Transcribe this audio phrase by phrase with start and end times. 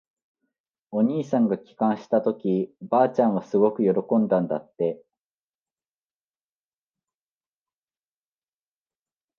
[0.89, 4.99] お兄さんが帰還したとき、ばあちゃんはすごく喜んだんだって。